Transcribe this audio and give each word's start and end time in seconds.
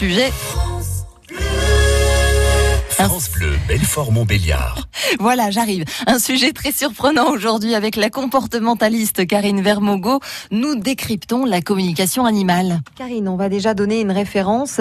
sujet. 0.00 0.67
France 2.98 3.30
Bleu, 3.30 3.52
Belfort 3.68 4.12
Montbéliard. 4.12 4.88
Voilà, 5.20 5.50
j'arrive. 5.50 5.84
Un 6.06 6.18
sujet 6.18 6.50
très 6.52 6.72
surprenant 6.72 7.30
aujourd'hui 7.30 7.74
avec 7.74 7.94
la 7.96 8.10
comportementaliste 8.10 9.26
Karine 9.26 9.62
Vermogo. 9.62 10.20
Nous 10.50 10.74
décryptons 10.74 11.44
la 11.44 11.60
communication 11.62 12.24
animale. 12.26 12.80
Karine, 12.96 13.28
on 13.28 13.36
va 13.36 13.48
déjà 13.48 13.74
donner 13.74 14.00
une 14.00 14.10
référence. 14.10 14.80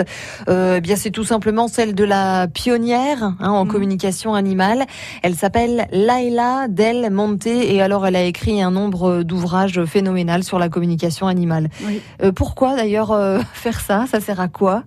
Euh, 0.49 0.75
eh 0.77 0.81
bien, 0.81 0.95
c'est 0.95 1.11
tout 1.11 1.23
simplement 1.23 1.67
celle 1.67 1.93
de 1.95 2.03
la 2.03 2.48
pionnière 2.48 3.23
hein, 3.39 3.49
en 3.52 3.66
Mhm. 3.66 3.71
communication 3.71 4.34
animale. 4.34 4.86
Elle 5.23 5.36
s'appelle 5.36 5.88
Laila 5.91 6.68
Del 6.68 7.09
Monte 7.11 7.45
et 7.47 7.81
alors 7.81 8.05
elle 8.07 8.15
a 8.15 8.23
écrit 8.23 8.61
un 8.61 8.71
nombre 8.71 9.21
d'ouvrages 9.23 9.86
phénoménal 9.86 10.43
sur 10.43 10.57
la 10.59 10.68
communication 10.70 11.27
animale. 11.27 11.70
Oui. 11.86 12.02
Euh, 12.23 12.31
pourquoi 12.31 12.75
d'ailleurs 12.75 13.11
euh, 13.11 13.39
faire 13.54 13.79
ça? 13.79 14.05
Ça 14.11 14.20
sert 14.20 14.39
à 14.41 14.47
quoi? 14.47 14.84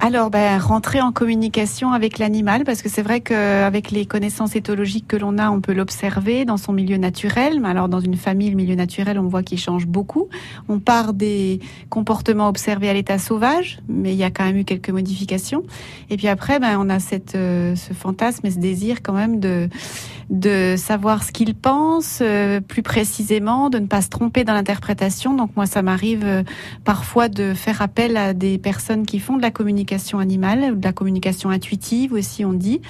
Alors, 0.00 0.30
ben, 0.30 0.58
rentrer 0.60 1.00
en 1.00 1.10
communication 1.10 1.92
avec 1.92 2.18
l'animal, 2.18 2.62
parce 2.62 2.82
que 2.82 2.88
c'est 2.88 3.02
vrai 3.02 3.20
qu'avec 3.20 3.90
les 3.90 4.06
connaissances 4.06 4.54
éthologiques 4.54 5.08
que 5.08 5.16
l'on 5.16 5.38
a, 5.38 5.50
on 5.50 5.60
peut 5.60 5.72
l'observer 5.72 6.44
dans 6.44 6.56
son 6.56 6.72
milieu 6.72 6.98
naturel. 6.98 7.60
Alors, 7.64 7.88
dans 7.88 7.98
une 7.98 8.14
famille, 8.14 8.48
le 8.48 8.56
milieu 8.56 8.76
naturel, 8.76 9.18
on 9.18 9.26
voit 9.26 9.42
qu'il 9.42 9.58
change 9.58 9.88
beaucoup. 9.88 10.28
On 10.68 10.78
part 10.78 11.14
des 11.14 11.58
comportements 11.90 12.48
observés 12.48 12.88
à 12.88 12.94
l'état 12.94 13.18
sauvage, 13.18 13.80
mais 13.88 14.12
il 14.12 14.18
y 14.18 14.22
a 14.22 14.30
quand 14.30 14.44
même 14.44 14.58
eu 14.58 14.64
quelques 14.64 14.90
modifications. 14.90 15.64
Et 16.10 16.16
puis 16.16 16.28
après, 16.28 16.60
ben, 16.60 16.78
on 16.78 16.88
a 16.90 17.00
cette, 17.00 17.34
euh, 17.34 17.74
ce 17.74 17.92
fantasme 17.92 18.46
et 18.46 18.52
ce 18.52 18.58
désir 18.58 19.02
quand 19.02 19.14
même 19.14 19.40
de, 19.40 19.68
de 20.30 20.74
savoir 20.76 21.24
ce 21.24 21.32
qu'il 21.32 21.54
pense 21.54 22.18
euh, 22.20 22.60
plus 22.60 22.82
précisément, 22.82 23.70
de 23.70 23.78
ne 23.78 23.86
pas 23.86 24.02
se 24.02 24.08
tromper 24.08 24.44
dans 24.44 24.52
l'interprétation. 24.52 25.34
Donc 25.34 25.50
moi, 25.56 25.66
ça 25.66 25.82
m'arrive 25.82 26.24
euh, 26.24 26.42
parfois 26.84 27.28
de 27.28 27.54
faire 27.54 27.80
appel 27.80 28.16
à 28.16 28.34
des 28.34 28.58
personnes 28.58 29.06
qui 29.06 29.20
font 29.20 29.36
de 29.36 29.42
la 29.42 29.50
communication 29.50 30.18
animale 30.18 30.78
de 30.78 30.84
la 30.84 30.92
communication 30.92 31.50
intuitive 31.50 32.12
aussi, 32.12 32.44
on 32.44 32.52
dit. 32.52 32.80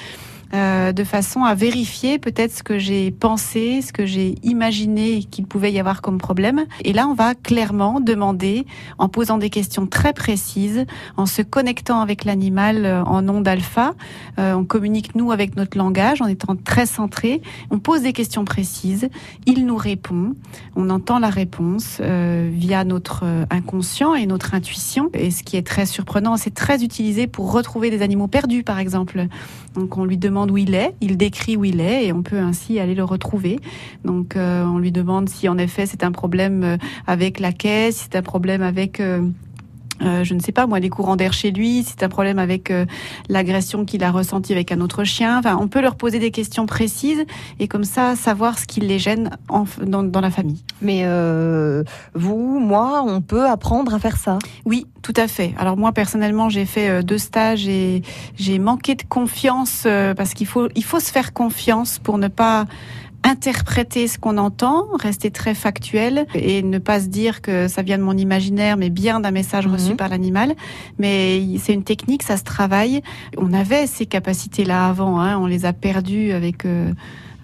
Euh, 0.54 0.92
de 0.92 1.04
façon 1.04 1.44
à 1.44 1.54
vérifier 1.54 2.18
peut-être 2.18 2.52
ce 2.52 2.62
que 2.62 2.78
j'ai 2.78 3.10
pensé, 3.10 3.82
ce 3.82 3.92
que 3.92 4.06
j'ai 4.06 4.34
imaginé 4.42 5.22
qu'il 5.24 5.46
pouvait 5.46 5.72
y 5.72 5.78
avoir 5.78 6.02
comme 6.02 6.18
problème. 6.18 6.64
Et 6.84 6.92
là, 6.92 7.06
on 7.06 7.14
va 7.14 7.34
clairement 7.34 8.00
demander, 8.00 8.66
en 8.98 9.08
posant 9.08 9.38
des 9.38 9.50
questions 9.50 9.86
très 9.86 10.12
précises, 10.12 10.86
en 11.16 11.26
se 11.26 11.42
connectant 11.42 12.00
avec 12.00 12.24
l'animal 12.24 12.86
euh, 12.86 13.02
en 13.04 13.28
onde 13.28 13.46
alpha, 13.46 13.94
euh, 14.38 14.54
on 14.54 14.64
communique 14.64 15.14
nous 15.14 15.32
avec 15.32 15.56
notre 15.56 15.76
langage 15.76 16.22
en 16.22 16.26
étant 16.26 16.56
très 16.56 16.86
centré, 16.86 17.42
on 17.70 17.78
pose 17.78 18.02
des 18.02 18.12
questions 18.12 18.44
précises, 18.44 19.08
il 19.46 19.66
nous 19.66 19.76
répond, 19.76 20.34
on 20.76 20.90
entend 20.90 21.18
la 21.18 21.30
réponse 21.30 21.98
euh, 22.00 22.48
via 22.52 22.84
notre 22.84 23.24
euh, 23.24 23.44
inconscient 23.50 24.14
et 24.14 24.26
notre 24.26 24.54
intuition. 24.54 25.10
Et 25.14 25.30
ce 25.30 25.42
qui 25.42 25.56
est 25.56 25.66
très 25.66 25.86
surprenant, 25.86 26.36
c'est 26.36 26.54
très 26.54 26.82
utilisé 26.82 27.26
pour 27.26 27.52
retrouver 27.52 27.90
des 27.90 28.02
animaux 28.02 28.28
perdus, 28.28 28.62
par 28.62 28.78
exemple. 28.78 29.26
Donc 29.74 29.96
on 29.96 30.04
lui 30.04 30.16
demande 30.16 30.37
où 30.46 30.58
il 30.58 30.74
est, 30.74 30.94
il 31.00 31.16
décrit 31.16 31.56
où 31.56 31.64
il 31.64 31.80
est 31.80 32.06
et 32.06 32.12
on 32.12 32.22
peut 32.22 32.38
ainsi 32.38 32.78
aller 32.78 32.94
le 32.94 33.04
retrouver. 33.04 33.58
Donc 34.04 34.36
euh, 34.36 34.64
on 34.64 34.78
lui 34.78 34.92
demande 34.92 35.28
si 35.28 35.48
en 35.48 35.58
effet 35.58 35.86
c'est 35.86 36.04
un 36.04 36.12
problème 36.12 36.62
euh, 36.64 36.76
avec 37.06 37.40
la 37.40 37.52
caisse, 37.52 37.96
si 37.96 38.04
c'est 38.04 38.16
un 38.16 38.22
problème 38.22 38.62
avec 38.62 39.00
euh, 39.00 39.22
euh, 40.02 40.24
je 40.24 40.34
ne 40.34 40.40
sais 40.40 40.52
pas 40.52 40.66
moi, 40.66 40.80
les 40.80 40.88
courants 40.88 41.16
d'air 41.16 41.32
chez 41.32 41.50
lui, 41.50 41.84
c'est 41.86 42.02
un 42.02 42.08
problème 42.08 42.38
avec 42.38 42.70
euh, 42.70 42.86
l'agression 43.28 43.84
qu'il 43.84 44.02
a 44.04 44.10
ressentie 44.10 44.52
avec 44.52 44.72
un 44.72 44.80
autre 44.80 45.04
chien. 45.04 45.38
Enfin, 45.38 45.58
on 45.60 45.68
peut 45.68 45.80
leur 45.80 45.96
poser 45.96 46.18
des 46.18 46.30
questions 46.30 46.66
précises 46.66 47.24
et 47.60 47.68
comme 47.68 47.84
ça 47.84 48.16
savoir 48.16 48.58
ce 48.58 48.66
qui 48.66 48.80
les 48.80 48.98
gêne 48.98 49.30
en- 49.48 49.64
dans, 49.84 50.02
dans 50.02 50.20
la 50.20 50.30
famille. 50.30 50.62
Mais 50.82 51.02
euh, 51.04 51.82
vous, 52.14 52.58
moi, 52.60 53.02
on 53.06 53.20
peut 53.20 53.46
apprendre 53.46 53.94
à 53.94 53.98
faire 53.98 54.16
ça. 54.16 54.38
Oui, 54.64 54.86
tout 55.02 55.14
à 55.16 55.28
fait. 55.28 55.54
Alors 55.58 55.76
moi 55.76 55.92
personnellement, 55.92 56.48
j'ai 56.48 56.64
fait 56.66 56.88
euh, 56.88 57.02
deux 57.02 57.18
stages 57.18 57.66
et 57.68 58.02
j'ai 58.36 58.58
manqué 58.58 58.94
de 58.94 59.02
confiance 59.02 59.84
euh, 59.86 60.14
parce 60.14 60.34
qu'il 60.34 60.46
faut 60.46 60.68
il 60.74 60.84
faut 60.84 61.00
se 61.00 61.10
faire 61.10 61.32
confiance 61.32 61.98
pour 61.98 62.18
ne 62.18 62.28
pas 62.28 62.66
interpréter 63.24 64.08
ce 64.08 64.18
qu'on 64.18 64.38
entend, 64.38 64.86
rester 64.98 65.30
très 65.30 65.54
factuel 65.54 66.26
et 66.34 66.62
ne 66.62 66.78
pas 66.78 67.00
se 67.00 67.06
dire 67.06 67.42
que 67.42 67.68
ça 67.68 67.82
vient 67.82 67.98
de 67.98 68.02
mon 68.02 68.16
imaginaire, 68.16 68.76
mais 68.76 68.90
bien 68.90 69.20
d'un 69.20 69.30
message 69.32 69.66
Mhm. 69.66 69.72
reçu 69.74 69.94
par 69.96 70.08
l'animal. 70.08 70.54
Mais 70.98 71.42
c'est 71.58 71.74
une 71.74 71.84
technique, 71.84 72.22
ça 72.22 72.36
se 72.36 72.44
travaille. 72.44 73.02
On 73.36 73.52
avait 73.52 73.86
ces 73.86 74.06
capacités-là 74.06 74.88
avant, 74.88 75.20
hein, 75.20 75.38
on 75.38 75.46
les 75.46 75.64
a 75.66 75.72
perdues 75.72 76.32
avec 76.32 76.64
euh, 76.64 76.92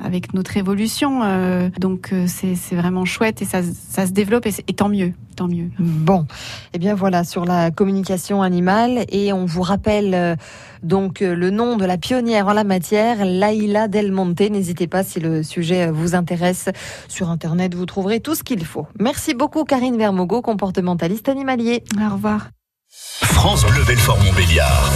avec 0.03 0.35
notre 0.35 0.57
évolution. 0.57 1.23
euh, 1.23 1.69
donc 1.79 2.11
euh, 2.13 2.25
c'est 2.29 2.55
c'est 2.57 2.75
vraiment 2.77 3.05
chouette 3.05 3.43
et 3.43 3.45
ça, 3.45 3.61
ça 3.63 4.07
se 4.07 4.13
développe 4.13 4.47
et 4.47 4.73
tant 4.73 4.89
mieux, 4.89 5.13
tant 5.35 5.49
mieux. 5.49 5.71
Bon, 5.79 6.27
eh 6.73 6.79
bien 6.79 6.95
voilà 6.95 7.25
sur 7.25 7.45
la 7.45 7.71
communication 7.71 8.43
animale 8.43 9.05
et 9.09 9.33
on 9.33 9.45
vous 9.45 9.63
rappelle 9.63 10.15
euh, 10.15 10.37
donc 10.83 11.23
euh, 11.23 11.35
le 11.35 11.51
nom 11.51 11.77
de 11.77 11.85
la 11.85 11.99
pionnière 11.99 12.47
en 12.49 12.53
la 12.53 12.65
matière, 12.65 13.25
Laila 13.25 13.89
Del 13.89 14.13
Monte. 14.13 14.41
N'hésitez 14.41 14.87
pas 14.87 15.03
si 15.03 15.21
le 15.21 15.43
sujet 15.43 15.89
euh, 15.89 15.93
vous 15.93 16.15
intéresse. 16.15 16.69
Sur 17.09 17.31
internet, 17.31 17.75
vous 17.75 17.87
trouverez 17.87 18.21
tout 18.21 18.35
ce 18.35 18.43
qu'il 18.43 18.65
faut. 18.65 18.87
Merci 18.99 19.35
beaucoup 19.35 19.65
Karine 19.65 19.97
Vermogo, 19.97 20.43
comportementaliste 20.43 21.29
animalier. 21.29 21.83
Au 21.99 22.15
revoir. 22.15 22.51
France 22.91 23.65
Bleu, 23.67 23.83
Belfort 23.87 24.19
Montbéliard. 24.23 24.91